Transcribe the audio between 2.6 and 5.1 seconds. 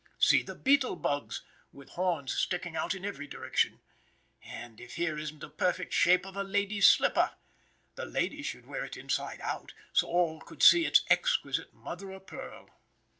out in every direction. And if